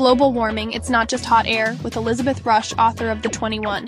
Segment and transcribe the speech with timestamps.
[0.00, 3.86] Global Warming It's Not Just Hot Air with Elizabeth Rusch, author of The 21.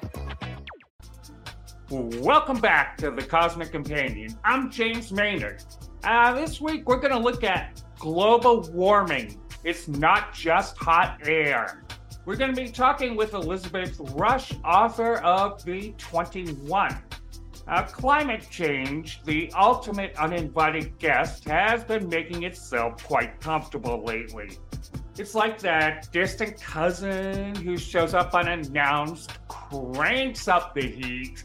[1.88, 4.38] Welcome back to the Cosmic Companion.
[4.44, 5.64] I'm James Maynard.
[6.04, 9.40] Uh, this week we're going to look at global warming.
[9.64, 11.82] It's not just hot air.
[12.26, 16.94] We're going to be talking with Elizabeth Rusch, author of The 21.
[17.66, 24.58] Uh, climate change, the ultimate uninvited guest, has been making itself quite comfortable lately.
[25.18, 31.42] It's like that distant cousin who shows up unannounced, cranks up the heat,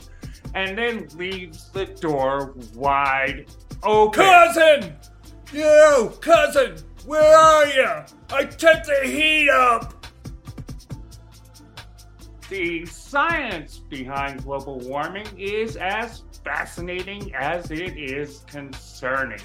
[0.55, 3.47] and then leaves the door wide
[3.83, 4.23] open.
[4.23, 4.95] Cousin!
[5.51, 6.77] You, cousin!
[7.05, 7.89] Where are you?
[8.31, 10.05] I turned the heat up!
[12.49, 19.41] The science behind global warming is as fascinating as it is concerning.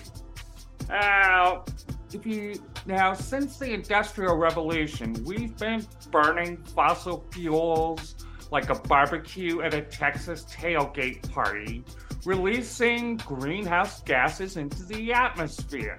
[0.88, 1.64] Now,
[2.12, 2.54] if you
[2.86, 8.14] now since the industrial revolution, we've been burning fossil fuels
[8.50, 11.82] like a barbecue at a Texas tailgate party,
[12.24, 15.98] releasing greenhouse gases into the atmosphere.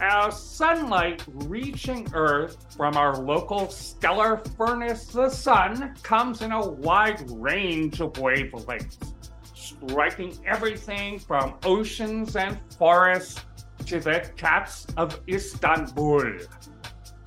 [0.00, 7.22] Our sunlight reaching Earth from our local stellar furnace, the Sun, comes in a wide
[7.30, 9.12] range of wavelengths,
[9.54, 13.44] striking everything from oceans and forests
[13.90, 16.38] to the cats of Istanbul.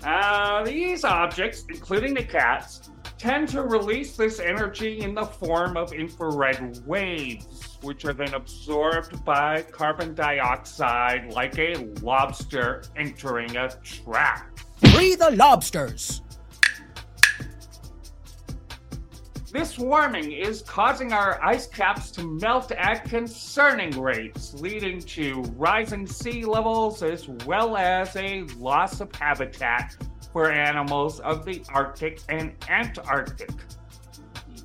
[0.02, 5.92] Uh, these objects, including the cats, tend to release this energy in the form of
[5.92, 14.58] infrared waves, which are then absorbed by carbon dioxide like a lobster entering a trap.
[14.94, 16.22] Free the lobsters!
[19.54, 26.08] This warming is causing our ice caps to melt at concerning rates, leading to rising
[26.08, 29.96] sea levels as well as a loss of habitat
[30.32, 33.52] for animals of the Arctic and Antarctic.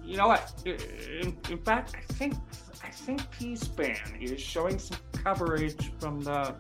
[0.03, 0.55] You know what?
[0.65, 2.37] In, in fact, I think
[2.83, 6.57] I think C-SPAN is showing some coverage from the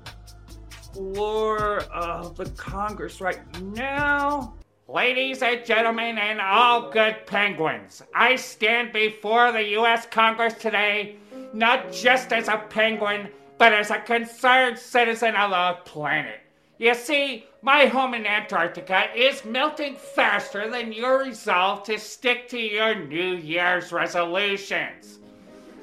[0.93, 3.41] floor of the Congress right
[3.72, 4.58] now.
[4.91, 10.06] Ladies and gentlemen, and all good penguins, I stand before the U.S.
[10.06, 11.16] Congress today
[11.53, 13.28] not just as a penguin,
[13.59, 16.41] but as a concerned citizen of the planet.
[16.78, 22.59] You see, my home in Antarctica is melting faster than your resolve to stick to
[22.59, 25.19] your New Year's resolutions.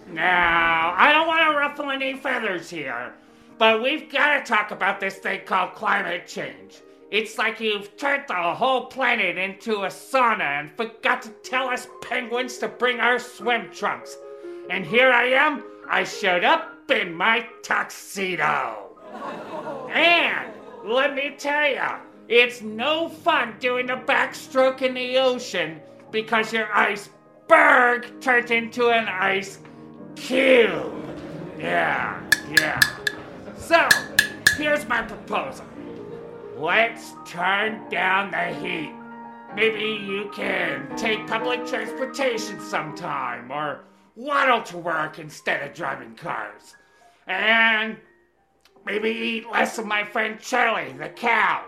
[0.07, 3.13] Now, I don't want to ruffle any feathers here,
[3.59, 6.81] but we've got to talk about this thing called climate change.
[7.11, 11.87] It's like you've turned the whole planet into a sauna and forgot to tell us
[12.01, 14.17] penguins to bring our swim trunks.
[14.69, 18.89] And here I am, I showed up in my tuxedo.
[19.93, 20.51] And
[20.83, 25.79] let me tell ya, it's no fun doing a backstroke in the ocean
[26.11, 29.59] because your iceberg turned into an ice
[30.15, 30.91] cube.
[31.59, 32.19] Yeah,
[32.59, 32.79] yeah.
[33.57, 33.87] So,
[34.57, 35.65] here's my proposal.
[36.57, 38.93] Let's turn down the heat.
[39.55, 43.85] Maybe you can take public transportation sometime or
[44.15, 46.75] waddle to work instead of driving cars.
[47.27, 47.97] And
[48.85, 51.65] Maybe eat less of my friend Charlie, the cow.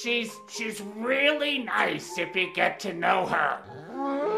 [0.00, 3.58] She's she's really nice if you get to know her.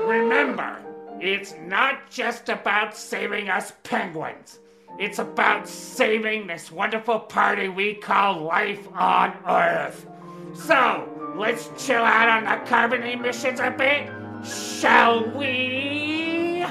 [0.06, 0.76] Remember,
[1.20, 4.58] it's not just about saving us penguins.
[4.98, 10.06] It's about saving this wonderful party we call life on Earth.
[10.54, 14.08] So, let's chill out on the carbon emissions a bit,
[14.42, 16.64] shall we?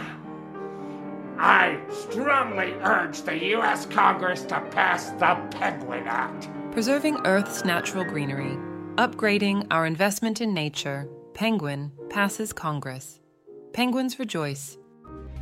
[1.38, 3.86] I strongly urge the U.S.
[3.86, 6.50] Congress to pass the Penguin Act.
[6.72, 8.58] Preserving Earth's natural greenery,
[8.96, 13.20] upgrading our investment in nature, Penguin passes Congress.
[13.74, 14.78] Penguins rejoice.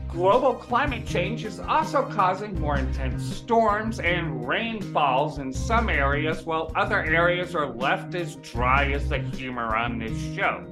[0.07, 6.71] Global climate change is also causing more intense storms and rainfalls in some areas, while
[6.75, 10.63] other areas are left as dry as the humor on this show.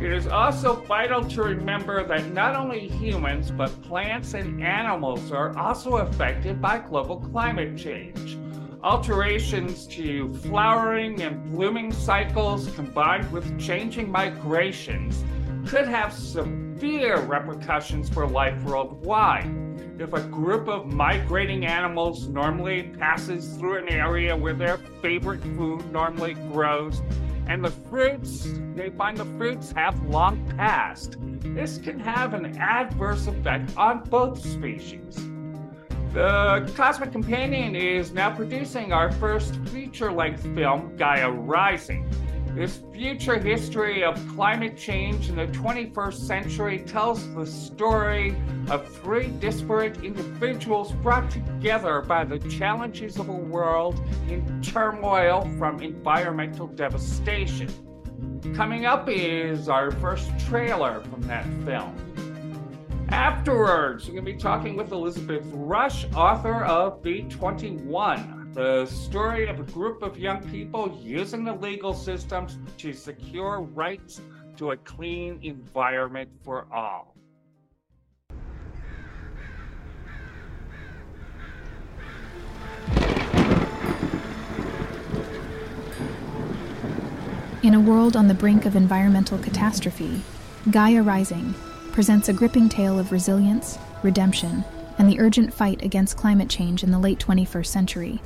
[0.00, 5.54] It is also vital to remember that not only humans, but plants and animals are
[5.58, 8.38] also affected by global climate change.
[8.84, 15.24] Alterations to flowering and blooming cycles combined with changing migrations
[15.66, 16.14] could have
[16.78, 19.52] severe repercussions for life worldwide.
[19.98, 25.90] If a group of migrating animals normally passes through an area where their favorite food
[25.90, 27.02] normally grows,
[27.48, 28.46] and the fruits,
[28.76, 31.16] they find the fruits have long passed.
[31.40, 35.16] This can have an adverse effect on both species.
[36.12, 42.08] The Cosmic Companion is now producing our first feature length film, Gaia Rising.
[42.54, 48.34] This future history of climate change in the 21st century tells the story
[48.68, 55.80] of three disparate individuals brought together by the challenges of a world in turmoil from
[55.80, 57.68] environmental devastation.
[58.54, 61.94] Coming up is our first trailer from that film.
[63.10, 69.46] Afterwards, we're going to be talking with Elizabeth Rusch, author of The 21 the story
[69.46, 74.20] of a group of young people using the legal systems to secure rights
[74.56, 77.14] to a clean environment for all.
[87.62, 90.22] In a world on the brink of environmental catastrophe,
[90.70, 91.54] Gaia Rising
[91.92, 94.64] presents a gripping tale of resilience, redemption,
[94.98, 98.20] and the urgent fight against climate change in the late 21st century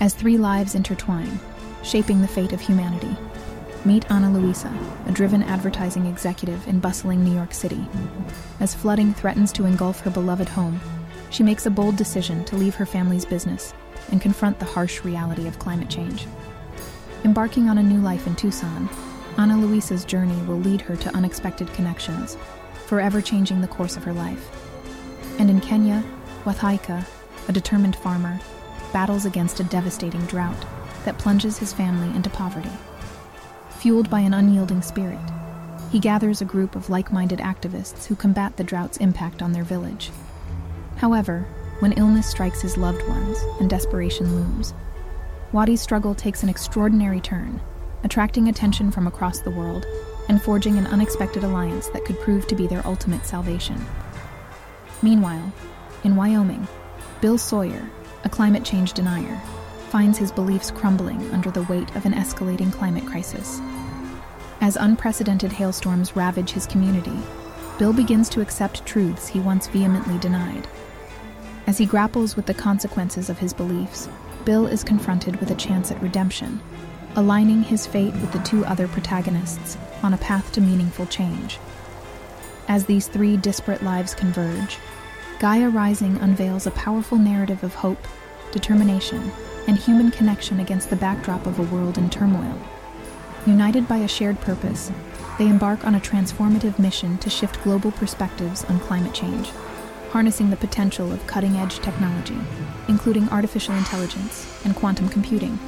[0.00, 1.38] as three lives intertwine,
[1.82, 3.14] shaping the fate of humanity.
[3.84, 4.72] Meet Ana Luisa,
[5.06, 7.86] a driven advertising executive in bustling New York City.
[8.60, 10.80] As flooding threatens to engulf her beloved home,
[11.30, 13.72] she makes a bold decision to leave her family's business
[14.10, 16.26] and confront the harsh reality of climate change.
[17.24, 18.88] Embarking on a new life in Tucson,
[19.36, 22.36] Ana Luisa's journey will lead her to unexpected connections,
[22.86, 24.50] forever changing the course of her life.
[25.38, 26.02] And in Kenya,
[26.44, 27.06] Wathaika,
[27.48, 28.40] a determined farmer,
[28.92, 30.66] battles against a devastating drought
[31.04, 32.70] that plunges his family into poverty.
[33.78, 35.18] Fueled by an unyielding spirit,
[35.90, 39.64] he gathers a group of like minded activists who combat the drought's impact on their
[39.64, 40.10] village.
[40.96, 41.46] However,
[41.80, 44.74] when illness strikes his loved ones and desperation looms,
[45.52, 47.60] Wadi's struggle takes an extraordinary turn,
[48.04, 49.86] attracting attention from across the world
[50.28, 53.84] and forging an unexpected alliance that could prove to be their ultimate salvation.
[55.02, 55.52] Meanwhile,
[56.04, 56.68] in Wyoming,
[57.20, 57.88] Bill Sawyer,
[58.24, 59.40] a climate change denier,
[59.88, 63.60] finds his beliefs crumbling under the weight of an escalating climate crisis.
[64.60, 67.18] As unprecedented hailstorms ravage his community,
[67.78, 70.68] Bill begins to accept truths he once vehemently denied.
[71.66, 74.08] As he grapples with the consequences of his beliefs,
[74.44, 76.60] Bill is confronted with a chance at redemption,
[77.16, 81.58] aligning his fate with the two other protagonists on a path to meaningful change.
[82.68, 84.78] As these three disparate lives converge,
[85.40, 88.06] Gaia Rising unveils a powerful narrative of hope,
[88.52, 89.32] determination,
[89.66, 92.60] and human connection against the backdrop of a world in turmoil.
[93.46, 94.92] United by a shared purpose,
[95.38, 99.48] they embark on a transformative mission to shift global perspectives on climate change,
[100.10, 102.36] harnessing the potential of cutting edge technology,
[102.88, 105.58] including artificial intelligence and quantum computing,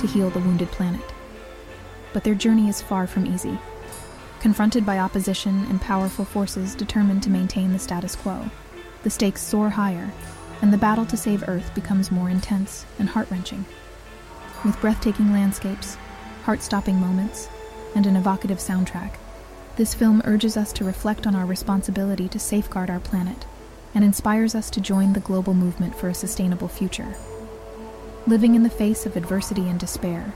[0.00, 1.14] to heal the wounded planet.
[2.12, 3.60] But their journey is far from easy.
[4.40, 8.50] Confronted by opposition and powerful forces determined to maintain the status quo,
[9.02, 10.12] the stakes soar higher,
[10.62, 13.64] and the battle to save Earth becomes more intense and heart wrenching.
[14.64, 15.96] With breathtaking landscapes,
[16.44, 17.48] heart stopping moments,
[17.94, 19.12] and an evocative soundtrack,
[19.76, 23.46] this film urges us to reflect on our responsibility to safeguard our planet
[23.94, 27.14] and inspires us to join the global movement for a sustainable future.
[28.26, 30.34] Living in the face of adversity and despair,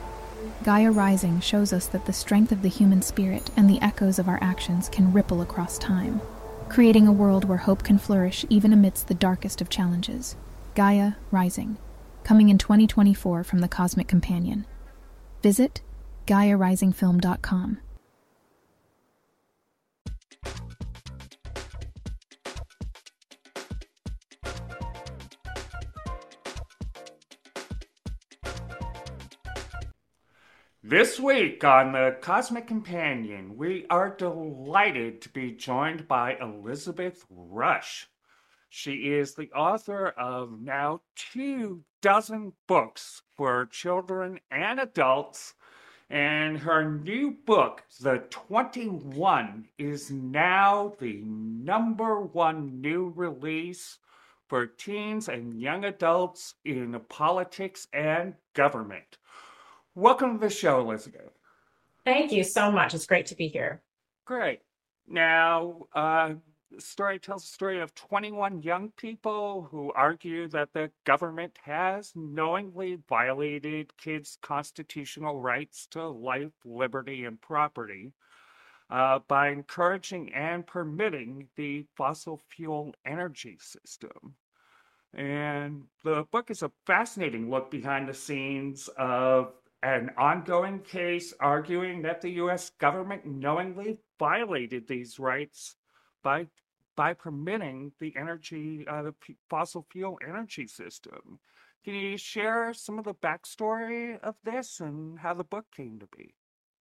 [0.64, 4.28] Gaia Rising shows us that the strength of the human spirit and the echoes of
[4.28, 6.22] our actions can ripple across time
[6.68, 10.36] creating a world where hope can flourish even amidst the darkest of challenges.
[10.74, 11.76] Gaia Rising,
[12.24, 14.66] coming in 2024 from the Cosmic Companion.
[15.42, 15.82] Visit
[16.26, 17.78] GaiaRisingFilm.com.
[30.96, 38.06] This week on the Cosmic Companion, we are delighted to be joined by Elizabeth Rusch.
[38.68, 45.54] She is the author of now two dozen books for children and adults,
[46.10, 53.98] and her new book, The 21, is now the number one new release
[54.46, 59.18] for teens and young adults in politics and government.
[59.96, 61.30] Welcome to the show, Elizabeth.
[62.04, 62.94] Thank you so much.
[62.94, 63.80] It's great to be here.
[64.24, 64.58] Great.
[65.06, 66.34] Now, uh,
[66.72, 72.10] the story tells the story of 21 young people who argue that the government has
[72.16, 78.14] knowingly violated kids' constitutional rights to life, liberty, and property
[78.90, 84.34] uh, by encouraging and permitting the fossil fuel energy system.
[85.16, 89.52] And the book is a fascinating look behind the scenes of
[89.84, 92.70] an ongoing case arguing that the U.S.
[92.80, 95.76] government knowingly violated these rights
[96.22, 96.46] by
[96.96, 99.14] by permitting the energy, uh, the
[99.50, 101.40] fossil fuel energy system.
[101.84, 106.06] Can you share some of the backstory of this and how the book came to
[106.16, 106.34] be?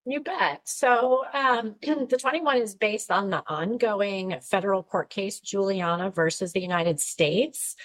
[0.05, 0.61] You bet.
[0.65, 6.61] So um, the 21 is based on the ongoing federal court case, Juliana versus the
[6.61, 7.75] United States.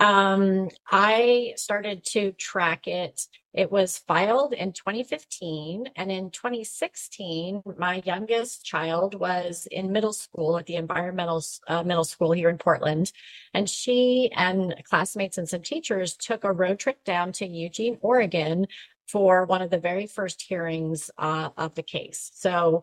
[0.00, 3.26] Um, I started to track it.
[3.52, 5.90] It was filed in 2015.
[5.94, 12.04] And in 2016, my youngest child was in middle school at the environmental uh, middle
[12.04, 13.12] school here in Portland.
[13.52, 18.66] And she and classmates and some teachers took a road trip down to Eugene, Oregon
[19.06, 22.30] for one of the very first hearings uh, of the case.
[22.34, 22.82] So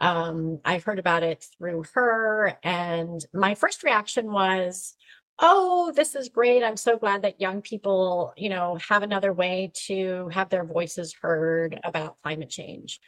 [0.00, 2.58] um, I heard about it through her.
[2.62, 4.94] And my first reaction was,
[5.38, 6.62] oh, this is great.
[6.62, 11.14] I'm so glad that young people, you know, have another way to have their voices
[11.20, 13.00] heard about climate change.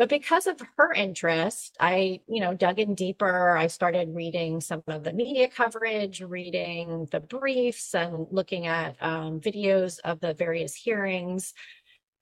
[0.00, 3.54] But because of her interest, I, you know, dug in deeper.
[3.54, 9.40] I started reading some of the media coverage, reading the briefs, and looking at um,
[9.40, 11.52] videos of the various hearings.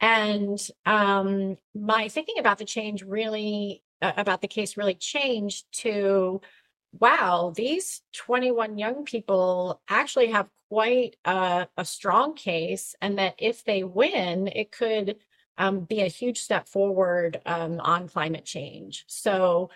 [0.01, 6.41] And um, my thinking about the change really, uh, about the case really changed to
[6.93, 13.65] wow, these 21 young people actually have quite a, a strong case, and that if
[13.65, 15.17] they win, it could
[15.57, 19.05] um, be a huge step forward um, on climate change.
[19.09, 19.71] So,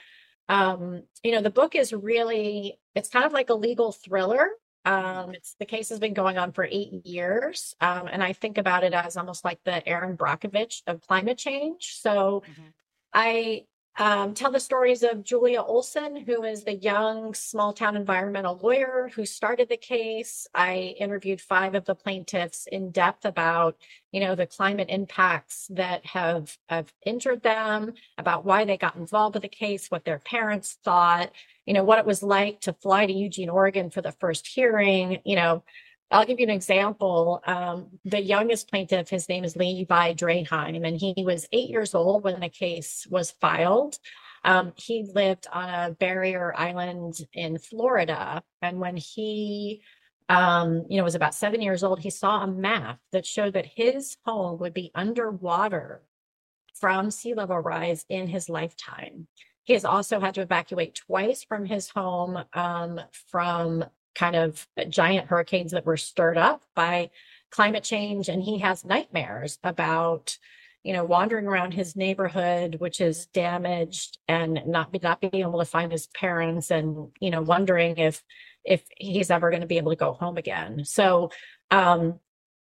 [0.48, 4.48] um, you know, the book is really, it's kind of like a legal thriller.
[4.84, 8.58] Um, it's the case has been going on for eight years, um, and I think
[8.58, 11.96] about it as almost like the Erin Brockovich of climate change.
[12.00, 12.68] So, mm-hmm.
[13.14, 13.64] I
[13.98, 19.10] um, tell the stories of Julia Olson, who is the young small town environmental lawyer
[19.14, 20.46] who started the case.
[20.54, 23.76] I interviewed five of the plaintiffs in depth about,
[24.10, 29.34] you know, the climate impacts that have, have injured them, about why they got involved
[29.34, 31.30] with the case, what their parents thought,
[31.66, 35.20] you know, what it was like to fly to Eugene, Oregon for the first hearing,
[35.24, 35.62] you know,
[36.12, 37.42] I'll give you an example.
[37.46, 42.24] Um, the youngest plaintiff, his name is Levi Draheim, and he was eight years old
[42.24, 43.98] when the case was filed.
[44.44, 48.42] Um, he lived on a barrier island in Florida.
[48.60, 49.82] And when he,
[50.28, 53.66] um, you know, was about seven years old, he saw a map that showed that
[53.66, 56.02] his home would be underwater
[56.74, 59.28] from sea level rise in his lifetime.
[59.64, 63.00] He has also had to evacuate twice from his home um,
[63.30, 67.10] from kind of giant hurricanes that were stirred up by
[67.50, 68.28] climate change.
[68.28, 70.38] And he has nightmares about,
[70.82, 75.64] you know, wandering around his neighborhood, which is damaged and not, not being able to
[75.64, 78.22] find his parents and, you know, wondering if,
[78.64, 80.84] if he's ever going to be able to go home again.
[80.84, 81.30] So,
[81.70, 82.20] um,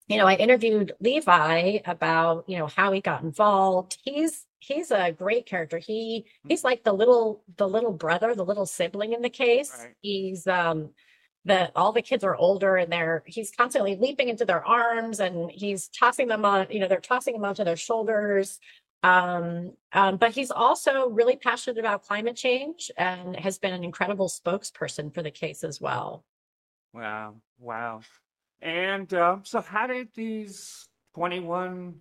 [0.08, 3.98] you know, I interviewed Levi about, you know, how he got involved.
[4.04, 5.78] He's he's a great character.
[5.78, 9.74] He he's like the little the little brother, the little sibling in the case.
[9.80, 9.96] Right.
[10.02, 10.90] He's um
[11.46, 15.50] that all the kids are older and they're he's constantly leaping into their arms and
[15.52, 18.60] he's tossing them on you know they're tossing him onto their shoulders.
[19.04, 24.30] Um, um, but he's also really passionate about climate change and has been an incredible
[24.30, 26.24] spokesperson for the case as well.
[26.94, 28.02] Wow wow.
[28.62, 31.96] And uh, so how did these 21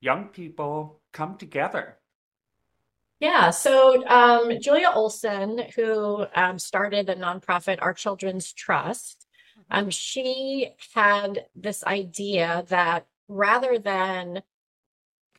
[0.00, 1.98] young people come together
[3.20, 3.50] yeah.
[3.50, 9.26] So um, Julia Olson, who um, started the nonprofit Our Children's Trust,
[9.58, 9.78] mm-hmm.
[9.78, 14.42] um, she had this idea that rather than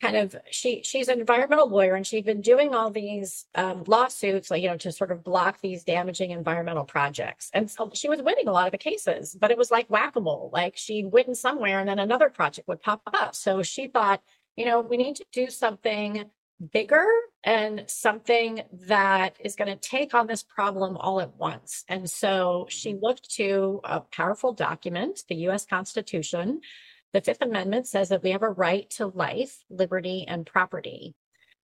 [0.01, 4.51] kind of she she's an environmental lawyer and she'd been doing all these um, lawsuits
[4.51, 8.21] like you know to sort of block these damaging environmental projects and so she was
[8.21, 11.79] winning a lot of the cases but it was like whack-a-mole like she'd win somewhere
[11.79, 14.21] and then another project would pop up so she thought
[14.55, 16.25] you know we need to do something
[16.71, 17.05] bigger
[17.43, 21.83] and something that is going to take on this problem all at once.
[21.87, 23.03] And so she mm-hmm.
[23.03, 26.61] looked to a powerful document, the US Constitution.
[27.13, 31.15] The Fifth Amendment says that we have a right to life, liberty, and property.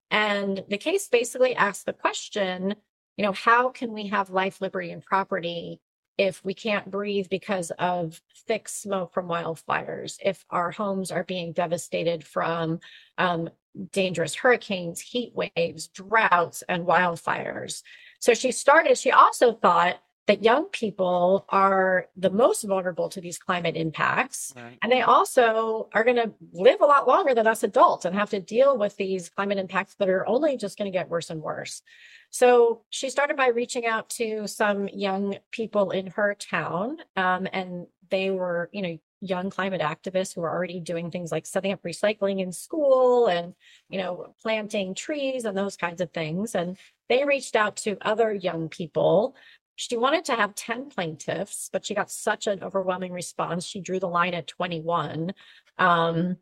[0.09, 2.75] And the case basically asks the question,
[3.17, 5.79] you know, how can we have life, liberty, and property
[6.17, 11.53] if we can't breathe because of thick smoke from wildfires, if our homes are being
[11.53, 12.79] devastated from
[13.17, 13.49] um,
[13.91, 17.81] dangerous hurricanes, heat waves, droughts, and wildfires.
[18.19, 23.37] So she started, she also thought that young people are the most vulnerable to these
[23.37, 24.53] climate impacts.
[24.55, 24.77] Right.
[24.81, 28.29] And they also are going to live a lot longer than us adults and have
[28.29, 31.41] to deal with these climate impacts that are only just going to get worse and
[31.41, 31.81] worse.
[32.29, 36.97] So she started by reaching out to some young people in her town.
[37.17, 41.45] Um, and they were, you know, young climate activists who are already doing things like
[41.45, 43.53] setting up recycling in school and
[43.87, 46.77] you know planting trees and those kinds of things and
[47.07, 49.33] they reached out to other young people
[49.75, 53.99] she wanted to have 10 plaintiffs but she got such an overwhelming response she drew
[53.99, 55.33] the line at 21
[55.77, 56.37] um,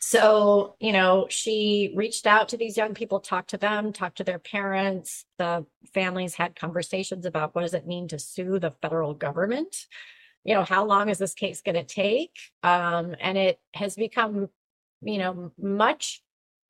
[0.00, 4.24] So, you know, she reached out to these young people, talked to them, talked to
[4.24, 5.24] their parents.
[5.38, 5.64] The
[5.94, 9.86] families had conversations about what does it mean to sue the federal government?
[10.44, 12.36] You know, how long is this case going to take?
[12.62, 14.50] Um, and it has become,
[15.00, 16.20] you know, much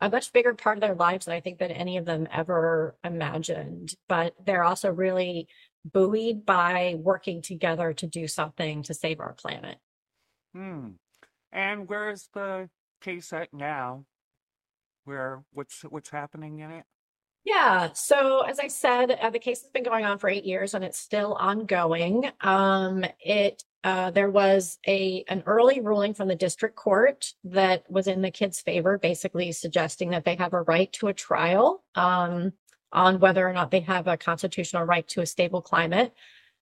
[0.00, 2.94] a much bigger part of their lives than I think that any of them ever
[3.02, 3.94] imagined.
[4.08, 5.48] But they're also really
[5.84, 9.78] buoyed by working together to do something to save our planet.
[10.54, 10.90] Hmm.
[11.52, 12.68] And where's the
[13.00, 14.04] case at now?
[15.04, 16.84] Where what's what's happening in it?
[17.44, 17.90] Yeah.
[17.92, 20.82] So as I said, uh, the case has been going on for eight years and
[20.82, 22.30] it's still ongoing.
[22.40, 28.06] Um, it uh, there was a an early ruling from the district court that was
[28.06, 32.54] in the kids' favor, basically suggesting that they have a right to a trial um,
[32.94, 36.14] on whether or not they have a constitutional right to a stable climate.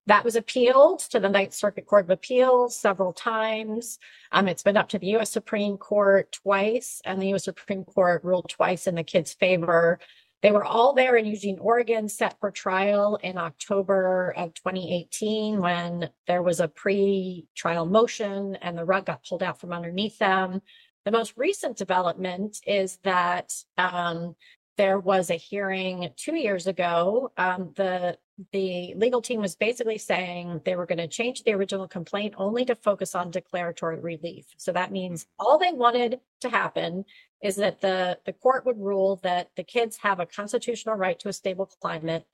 [0.06, 4.00] That was appealed to the Ninth Circuit Court of Appeals several times.
[4.32, 5.30] Um, it's been up to the U.S.
[5.30, 7.44] Supreme Court twice, and the U.S.
[7.44, 10.00] Supreme Court ruled twice in the kids' favor.
[10.42, 16.10] They were all there in Eugene, Oregon, set for trial in October of 2018 when
[16.26, 20.62] there was a pre trial motion and the rug got pulled out from underneath them.
[21.04, 24.34] The most recent development is that um,
[24.76, 27.32] there was a hearing two years ago.
[27.36, 28.18] Um, the
[28.52, 32.64] the legal team was basically saying they were going to change the original complaint only
[32.64, 34.46] to focus on declaratory relief.
[34.56, 37.04] So that means all they wanted to happen
[37.42, 41.28] is that the, the court would rule that the kids have a constitutional right to
[41.28, 42.24] a stable climate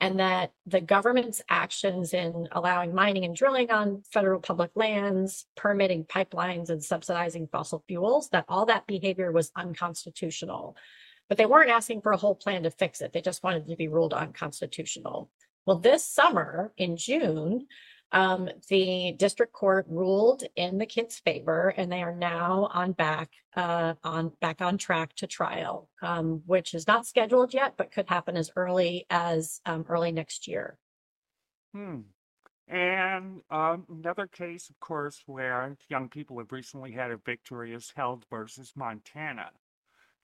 [0.00, 6.04] and that the government's actions in allowing mining and drilling on federal public lands, permitting
[6.04, 10.76] pipelines and subsidizing fossil fuels, that all that behavior was unconstitutional.
[11.28, 13.12] But they weren't asking for a whole plan to fix it.
[13.12, 15.30] They just wanted to be ruled unconstitutional.
[15.66, 17.66] Well, this summer in June,
[18.12, 23.30] um, the district court ruled in the kids' favor, and they are now on back
[23.56, 28.08] uh, on back on track to trial, um, which is not scheduled yet, but could
[28.08, 30.78] happen as early as um, early next year.
[31.74, 32.02] Hmm.
[32.68, 37.92] And um, another case, of course, where young people have recently had a victory is
[37.94, 39.50] Held versus Montana.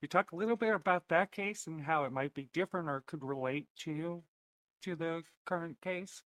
[0.00, 3.02] You talk a little bit about that case and how it might be different or
[3.06, 4.22] could relate to
[4.82, 6.22] to the current case?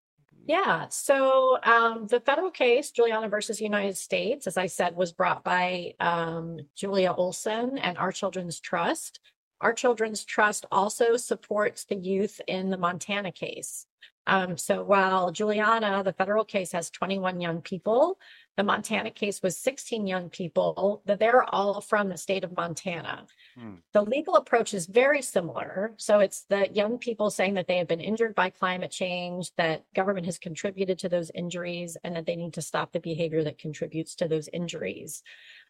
[0.47, 0.87] Yeah.
[0.89, 5.95] So um, the federal case, Juliana versus United States, as I said, was brought by
[6.01, 9.21] um, Julia Olson and Our Children's Trust.
[9.61, 13.87] Our Children's Trust also supports the youth in the Montana case.
[14.27, 18.19] Um, so while Juliana, the federal case, has 21 young people,
[18.57, 23.27] the Montana case was 16 young people, they're all from the state of Montana.
[23.59, 23.75] Hmm.
[23.93, 25.95] The legal approach is very similar.
[25.97, 29.85] So it's the young people saying that they have been injured by climate change, that
[29.95, 33.59] government has contributed to those injuries, and that they need to stop the behavior that
[33.59, 35.23] contributes to those injuries.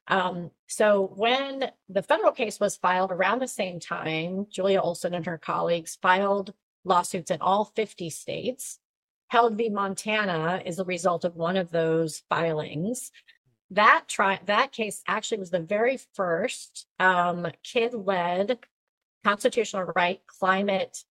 [0.09, 5.25] Um, so when the federal case was filed around the same time, Julia Olson and
[5.25, 6.53] her colleagues filed
[6.85, 8.81] lawsuits in all 50 states.
[9.29, 9.69] Held v.
[9.69, 13.13] Montana is a result of one of those filings.
[13.71, 18.59] That tri- that case actually was the very first um, kid-led
[19.25, 21.05] constitutional right climate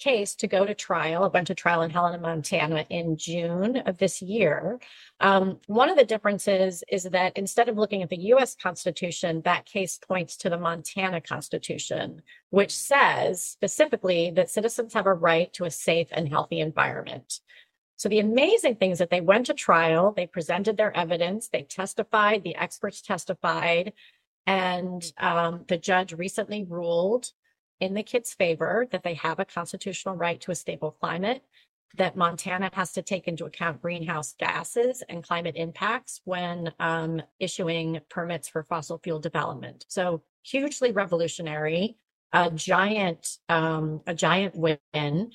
[0.00, 1.24] case to go to trial.
[1.26, 4.80] It went to trial in Helena, Montana in June of this year.
[5.20, 9.66] Um, one of the differences is that instead of looking at the US Constitution, that
[9.66, 15.66] case points to the Montana Constitution, which says specifically that citizens have a right to
[15.66, 17.40] a safe and healthy environment.
[18.00, 21.64] So the amazing thing is that they went to trial, they presented their evidence, they
[21.64, 23.92] testified, the experts testified,
[24.46, 27.30] and um, the judge recently ruled
[27.78, 31.42] in the kids' favor that they have a constitutional right to a stable climate,
[31.98, 38.00] that Montana has to take into account greenhouse gases and climate impacts when um, issuing
[38.08, 39.84] permits for fossil fuel development.
[39.88, 41.98] So hugely revolutionary,
[42.32, 45.32] a giant, um, a giant win.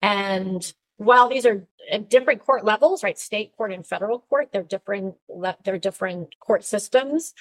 [0.00, 1.66] And while these are
[2.08, 3.18] different court levels, right?
[3.18, 5.14] State court and federal court, they're different,
[5.64, 7.34] they're different court systems.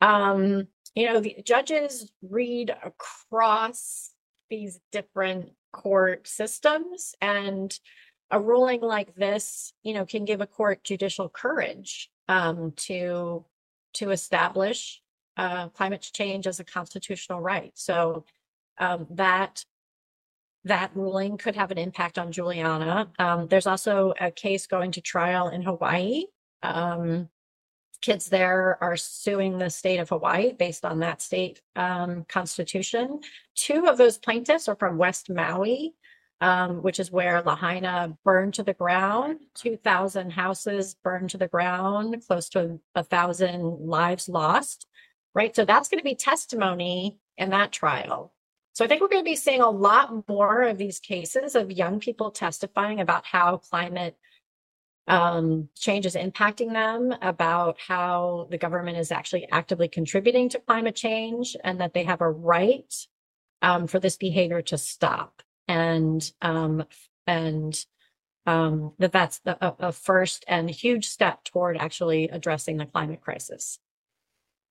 [0.00, 4.12] Um, you know, the judges read across
[4.48, 7.78] these different court systems and
[8.30, 13.44] a ruling like this, you know, can give a court judicial courage um, to
[13.94, 15.00] to establish
[15.36, 17.72] uh, climate change as a constitutional right.
[17.74, 18.24] So
[18.78, 19.64] um, that
[20.64, 23.10] that ruling could have an impact on Juliana.
[23.18, 26.24] Um, there's also a case going to trial in Hawaii.
[26.62, 27.28] Um,
[28.02, 33.20] kids there are suing the state of Hawaii based on that state um, constitution.
[33.54, 35.94] Two of those plaintiffs are from West Maui,
[36.42, 39.40] um, which is where Lahaina burned to the ground.
[39.56, 44.86] 2,000 houses burned to the ground, close to a, a thousand lives lost.
[45.34, 45.56] right?
[45.56, 48.33] So that's going to be testimony in that trial.
[48.74, 51.70] So I think we're going to be seeing a lot more of these cases of
[51.70, 54.16] young people testifying about how climate
[55.06, 60.96] um, change is impacting them, about how the government is actually actively contributing to climate
[60.96, 62.92] change, and that they have a right
[63.62, 66.84] um, for this behavior to stop, and um,
[67.28, 67.84] and
[68.46, 73.20] um, that that's the, a, a, first and huge step toward actually addressing the climate
[73.20, 73.78] crisis.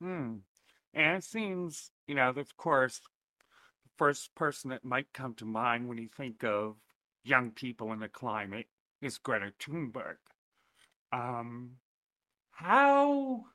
[0.01, 0.37] Hmm.
[0.93, 3.01] And it seems, you know, of course,
[3.97, 6.75] first person that might come to mind when you think of
[7.23, 8.67] young people in the climate
[9.01, 10.17] is Greta Thunberg.
[11.11, 11.77] Um,
[12.51, 13.45] how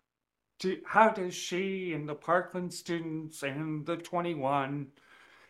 [0.59, 4.89] do how does she and the Parkland students and the 21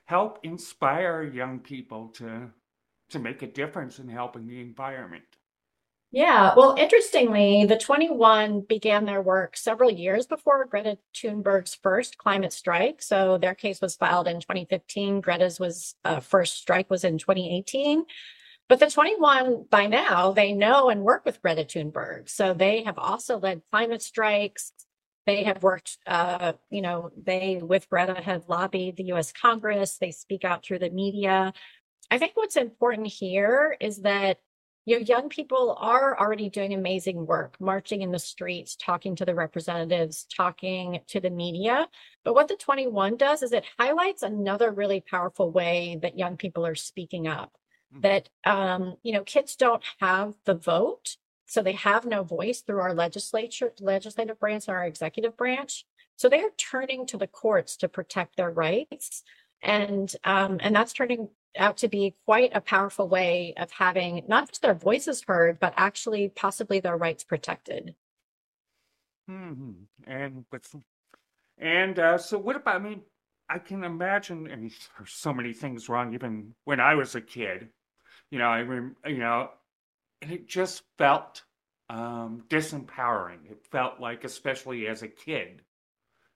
[0.05, 2.51] help inspire young people to
[3.11, 5.38] to make a difference in helping the environment?
[6.11, 12.53] Yeah, well, interestingly, the 21 began their work several years before Greta Thunberg's first climate
[12.55, 13.03] strike.
[13.03, 15.21] So their case was filed in 2015.
[15.21, 18.05] Greta's was uh, first strike was in 2018.
[18.71, 22.31] But the 21 by now, they know and work with Greta Thunberg.
[22.31, 24.73] So they have also led climate strikes.
[25.27, 29.99] They have worked, uh, you know, they with Greta have lobbied the US Congress.
[29.99, 31.53] They speak out through the media.
[32.11, 34.38] I think what's important here is that
[34.88, 39.27] you know, young people are already doing amazing work, marching in the streets, talking to
[39.27, 41.87] the representatives, talking to the media.
[42.24, 46.64] But what the 21 does is it highlights another really powerful way that young people
[46.64, 47.53] are speaking up.
[47.92, 48.01] Mm-hmm.
[48.01, 52.81] That um, you know, kids don't have the vote, so they have no voice through
[52.81, 55.85] our legislature, legislative branch, and our executive branch.
[56.16, 59.22] So they are turning to the courts to protect their rights,
[59.62, 64.48] and um, and that's turning out to be quite a powerful way of having not
[64.48, 67.94] just their voices heard, but actually possibly their rights protected.
[69.28, 69.72] Hmm.
[70.06, 70.44] And
[71.58, 72.76] and uh, so, what about?
[72.76, 73.02] I mean,
[73.48, 74.48] I can imagine.
[74.50, 76.14] I mean, there's so many things wrong.
[76.14, 77.68] Even when I was a kid,
[78.30, 79.50] you know, I rem, you know,
[80.22, 81.42] and it just felt
[81.90, 83.50] um, disempowering.
[83.50, 85.62] It felt like, especially as a kid,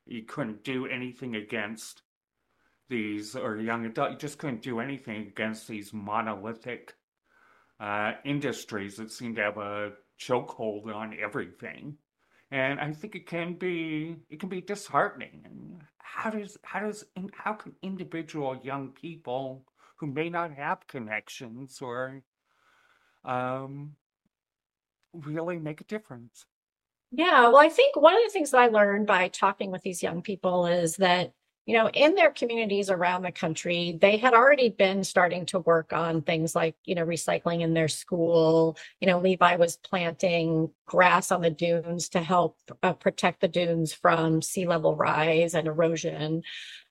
[0.06, 2.02] you couldn't do anything against
[2.92, 6.94] these, or young adult, you just couldn't do anything against these monolithic
[7.80, 11.96] uh, industries that seem to have a chokehold on everything.
[12.50, 15.40] And I think it can be it can be disheartening.
[15.44, 19.64] And how does how does how can individual young people
[19.96, 22.22] who may not have connections or
[23.24, 23.96] um,
[25.14, 26.44] really make a difference?
[27.10, 30.02] Yeah, well, I think one of the things that I learned by talking with these
[30.02, 31.32] young people is that
[31.64, 35.92] you know, in their communities around the country, they had already been starting to work
[35.92, 38.76] on things like, you know, recycling in their school.
[39.00, 43.92] You know, Levi was planting grass on the dunes to help uh, protect the dunes
[43.92, 46.42] from sea level rise and erosion.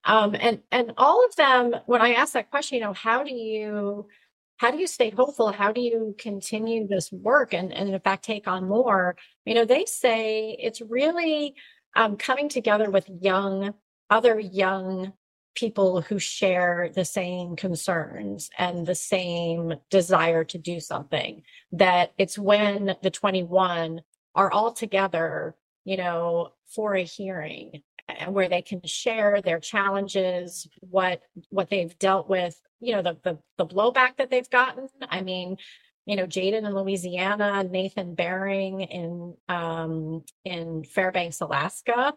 [0.05, 3.33] Um, and and all of them, when I asked that question, you know, how do
[3.33, 4.07] you
[4.55, 5.51] how do you stay hopeful?
[5.51, 9.17] How do you continue this work and, and in fact take on more?
[9.43, 11.55] You know, they say it's really
[11.95, 13.73] um, coming together with young
[14.11, 15.13] other young
[15.55, 22.37] people who share the same concerns and the same desire to do something that it's
[22.37, 24.01] when the 21
[24.35, 30.67] are all together you know for a hearing and where they can share their challenges
[30.79, 34.87] what what they've dealt with you know the the, the blowback that they've gotten.
[35.09, 35.57] I mean
[36.05, 42.13] you know jaden in louisiana nathan Baring in um in fairbanks alaska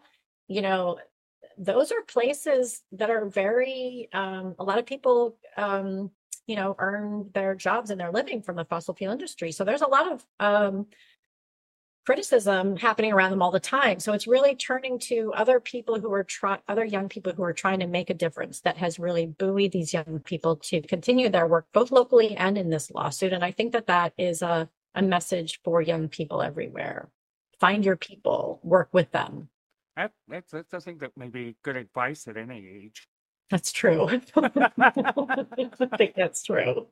[0.47, 0.97] you know
[1.57, 6.11] those are places that are very um, a lot of people um,
[6.47, 9.51] you know earn their jobs and their living from the fossil fuel industry.
[9.51, 10.87] So there's a lot of um,
[12.05, 13.99] criticism happening around them all the time.
[13.99, 17.53] So it's really turning to other people who are trying other young people who are
[17.53, 21.47] trying to make a difference that has really buoyed these young people to continue their
[21.47, 23.33] work both locally and in this lawsuit.
[23.33, 27.09] And i think that that is a, a message for young people everywhere.
[27.59, 29.49] Find your people work with them
[29.95, 33.07] that, that's, that's, I think that may be good advice at any age.
[33.49, 34.07] That's true.
[34.35, 36.87] I think that's true.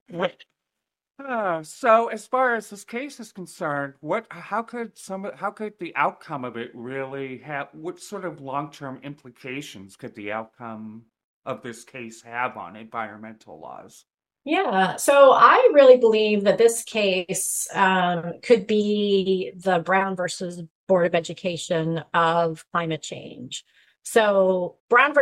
[1.23, 5.73] Uh, so, as far as this case is concerned, what, how could some, how could
[5.79, 7.69] the outcome of it really have?
[7.73, 11.03] What sort of long-term implications could the outcome
[11.45, 14.05] of this case have on environmental laws?
[14.45, 21.05] Yeah, so I really believe that this case um, could be the Brown versus Board
[21.05, 23.63] of Education of climate change.
[24.03, 25.13] So Brown,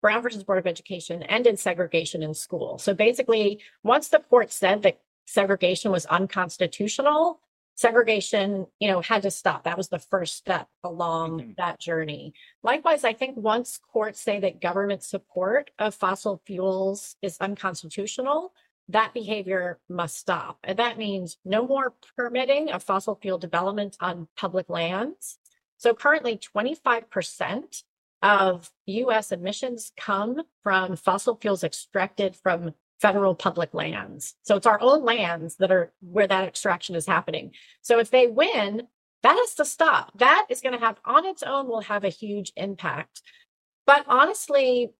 [0.00, 2.78] Brown versus Board of Education ended segregation in school.
[2.78, 7.40] So basically, once the court said that segregation was unconstitutional,
[7.76, 9.64] segregation, you know, had to stop.
[9.64, 11.50] That was the first step along mm-hmm.
[11.58, 12.32] that journey.
[12.62, 18.52] Likewise, I think once courts say that government support of fossil fuels is unconstitutional,
[18.88, 20.58] that behavior must stop.
[20.64, 25.38] And that means no more permitting of fossil fuel development on public lands.
[25.76, 27.82] So currently 25%
[28.22, 34.34] of US emissions come from fossil fuels extracted from federal public lands.
[34.42, 37.52] So it's our own lands that are where that extraction is happening.
[37.82, 38.82] So if they win,
[39.22, 40.16] that has to stop.
[40.18, 43.22] That is going to have on its own will have a huge impact.
[43.86, 44.90] But honestly,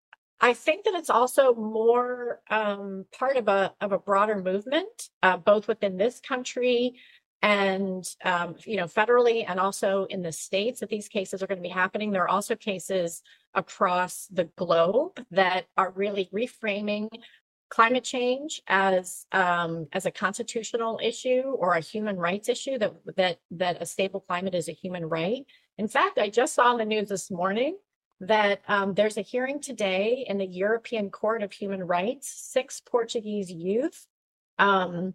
[0.41, 5.39] I think that it's also more um, part of a of a broader movement, uh,
[5.39, 6.97] both within this country
[7.41, 11.59] and um, you know federally, and also in the states that these cases are going
[11.59, 12.11] to be happening.
[12.11, 13.23] There are also cases
[13.55, 17.09] across the globe that are really reframing
[17.69, 23.39] climate change as um, as a constitutional issue or a human rights issue that that
[23.51, 25.45] that a stable climate is a human right.
[25.79, 27.77] In fact, I just saw in the news this morning
[28.21, 32.29] that um, there's a hearing today in the European Court of Human Rights.
[32.29, 34.07] Six Portuguese youth
[34.59, 35.13] um,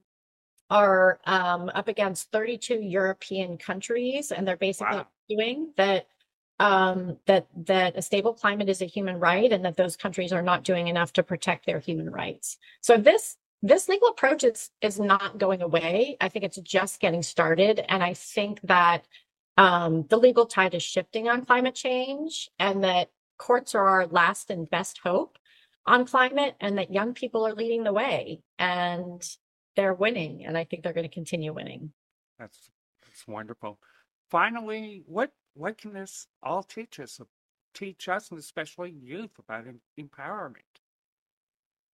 [0.69, 5.07] are um, up against 32 European countries, and they're basically wow.
[5.29, 6.07] doing that
[6.61, 10.43] um, that that a stable climate is a human right, and that those countries are
[10.43, 12.57] not doing enough to protect their human rights.
[12.81, 16.17] So this this legal approach is is not going away.
[16.21, 19.07] I think it's just getting started, and I think that
[19.57, 24.51] um, the legal tide is shifting on climate change, and that courts are our last
[24.51, 25.39] and best hope
[25.87, 29.27] on climate, and that young people are leading the way, and
[29.75, 31.91] they're winning, and I think they're going to continue winning.
[32.37, 32.69] That's
[33.03, 33.79] that's wonderful.
[34.29, 37.19] Finally, what what can this all teach us?
[37.73, 39.65] Teach us, and especially youth, about
[39.99, 40.71] empowerment.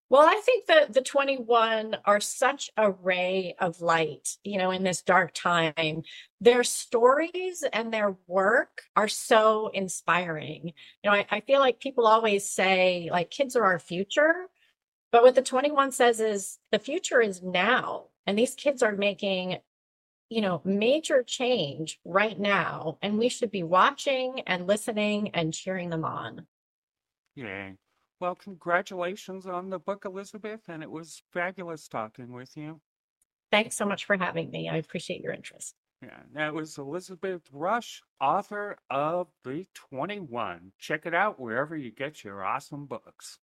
[0.09, 4.83] Well, I think that the 21 are such a ray of light, you know, in
[4.83, 6.03] this dark time.
[6.39, 10.71] Their stories and their work are so inspiring.
[11.03, 14.47] You know, I, I, feel like people always say, like, kids are our future.
[15.11, 18.05] But what the 21 says is the future is now.
[18.25, 19.57] And these kids are making
[20.29, 25.89] you know, major change right now, and we should be watching and listening and cheering
[25.89, 26.45] them on.
[27.35, 27.71] Yeah.
[28.19, 32.81] Well, congratulations on the book, Elizabeth, and it was fabulous talking with you.
[33.51, 34.67] Thanks so much for having me.
[34.67, 35.75] I appreciate your interest.
[36.01, 40.71] Yeah, that was Elizabeth Rusch, author of The 21.
[40.77, 43.39] Check it out wherever you get your awesome books.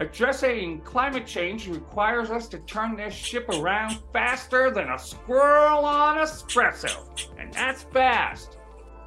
[0.00, 6.18] Addressing climate change requires us to turn this ship around faster than a squirrel on
[6.18, 7.06] espresso,
[7.38, 8.58] and that's fast.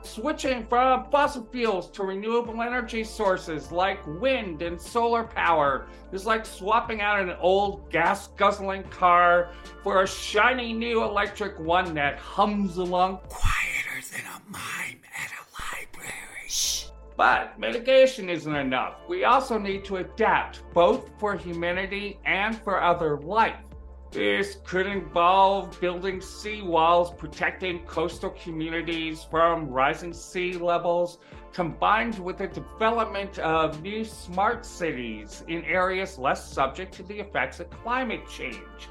[0.04, 6.46] Switching from fossil fuels to renewable energy sources like wind and solar power is like
[6.46, 9.52] swapping out an old gas guzzling car
[9.84, 14.97] for a shiny new electric one that hums along quieter than a mime
[17.18, 18.94] But mitigation isn't enough.
[19.10, 23.58] We also need to adapt, both for humanity and for other life.
[24.12, 31.18] This could involve building seawalls, protecting coastal communities from rising sea levels,
[31.54, 37.60] combined with the development of new smart cities in areas less subject to the effects
[37.60, 38.90] of climate change.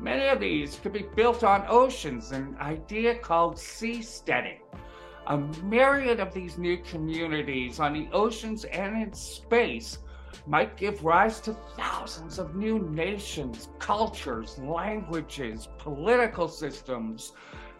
[0.00, 4.58] Many of these could be built on oceans, an idea called seasteading.
[5.28, 9.98] A myriad of these new communities on the oceans and in space
[10.46, 17.34] might give rise to thousands of new nations, cultures, languages, political systems,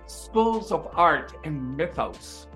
[0.04, 2.48] schools of art, and mythos.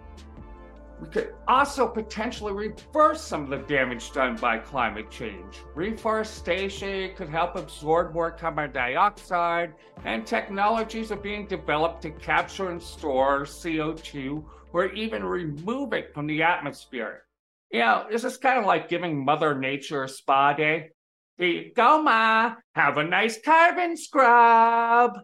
[1.01, 5.63] We could also potentially reverse some of the damage done by climate change.
[5.75, 9.73] Reforestation could help absorb more carbon dioxide,
[10.05, 16.27] and technologies are being developed to capture and store CO2 or even remove it from
[16.27, 17.25] the atmosphere.
[17.71, 20.91] You know, this is kind of like giving Mother Nature a spa day.
[21.39, 22.55] Here you go, Ma.
[22.75, 25.19] Have a nice carbon scrub.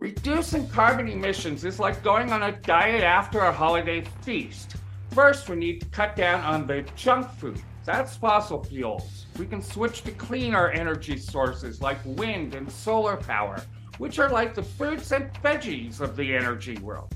[0.00, 4.74] Reducing carbon emissions is like going on a diet after a holiday feast.
[5.12, 7.62] First, we need to cut down on the junk food.
[7.84, 9.26] That's fossil fuels.
[9.38, 13.62] We can switch to cleaner energy sources like wind and solar power,
[13.98, 17.14] which are like the fruits and veggies of the energy world.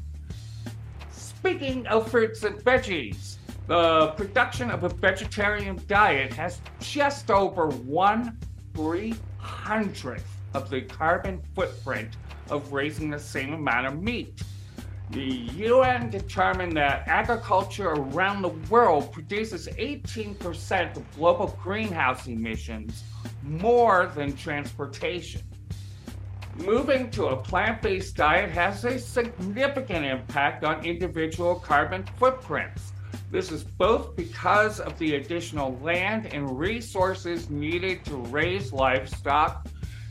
[1.46, 3.36] Speaking of fruits and veggies,
[3.68, 8.36] the production of a vegetarian diet has just over one
[8.74, 12.16] three hundredth of the carbon footprint
[12.50, 14.42] of raising the same amount of meat.
[15.10, 15.22] The
[15.54, 23.04] UN determined that agriculture around the world produces 18% of global greenhouse emissions,
[23.44, 25.42] more than transportation.
[26.58, 32.92] Moving to a plant based diet has a significant impact on individual carbon footprints.
[33.30, 39.66] This is both because of the additional land and resources needed to raise livestock,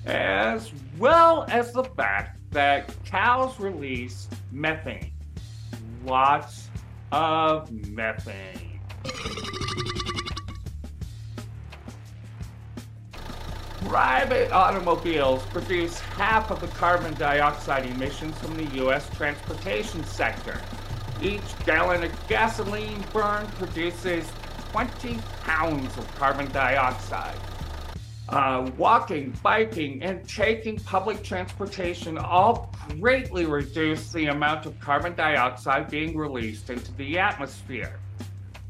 [0.05, 5.12] as well as the fact that cows release methane.
[6.05, 6.69] Lots
[7.12, 8.79] of methane.
[13.86, 19.08] Private automobiles produce half of the carbon dioxide emissions from the U.S.
[19.15, 20.60] transportation sector.
[21.21, 24.28] Each gallon of gasoline burned produces
[24.71, 27.38] 20 pounds of carbon dioxide.
[28.28, 35.88] Uh, walking, biking, and taking public transportation all greatly reduce the amount of carbon dioxide
[35.91, 38.00] being released into the atmosphere.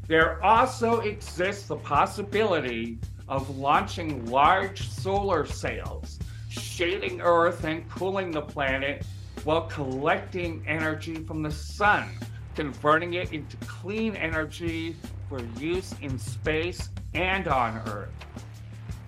[0.08, 8.42] There also exists the possibility of launching large solar sails, shading Earth and cooling the
[8.42, 9.04] planet
[9.44, 12.08] while collecting energy from the sun,
[12.54, 14.96] converting it into clean energy
[15.28, 18.10] for use in space and on Earth.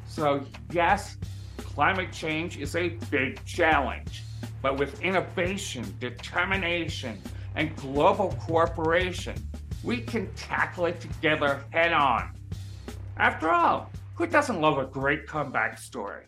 [0.07, 1.17] So, yes,
[1.59, 4.25] climate change is a big challenge,
[4.63, 7.21] but with innovation, determination,
[7.55, 9.35] and global cooperation,
[9.85, 12.31] we can tackle it together head on.
[13.17, 16.25] After all, who doesn't love a great comeback story?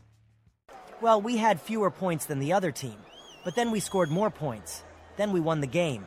[1.00, 2.96] Well, we had fewer points than the other team,
[3.44, 4.85] but then we scored more points.
[5.16, 6.07] Then we won the game.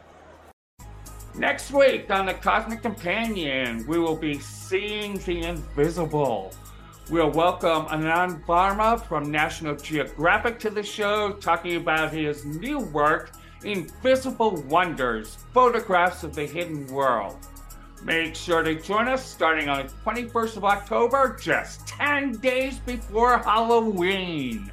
[1.36, 6.54] Next week on The Cosmic Companion, we will be seeing the invisible.
[7.12, 13.32] We'll welcome Anand Varma from National Geographic to the show, talking about his new work,
[13.66, 17.46] Invisible Wonders Photographs of the Hidden World.
[18.04, 23.38] Make sure to join us starting on the 21st of October, just 10 days before
[23.38, 24.70] Halloween.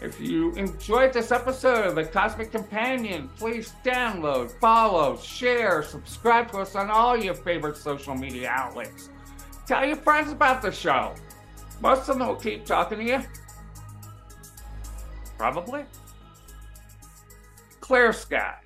[0.00, 6.58] If you enjoyed this episode of The Cosmic Companion, please download, follow, share, subscribe to
[6.58, 9.08] us on all your favorite social media outlets.
[9.66, 11.14] Tell your friends about the show.
[11.80, 13.22] Most of them will keep talking to you.
[15.38, 15.84] Probably.
[17.80, 18.63] Clear skies.